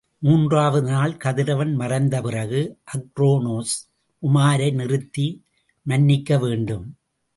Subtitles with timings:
[0.19, 2.77] மூன்றாவது நாள் கதிரவன் மறைந்த பிறகு,
[2.97, 3.75] அக்ரோனோஸ்,
[4.21, 5.45] உமாரை நிறுத்தி
[5.87, 6.85] மன்னிக்கவேண்டும்.